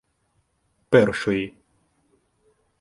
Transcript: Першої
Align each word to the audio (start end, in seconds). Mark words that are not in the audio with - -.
Першої 0.89 1.53